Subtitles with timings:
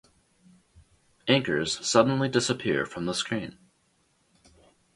[1.27, 3.59] Anchors suddenly disappear from the screen.